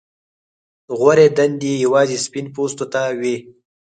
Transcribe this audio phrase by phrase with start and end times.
[0.97, 3.35] غوره دندې یوازې سپین پوستو ته وې.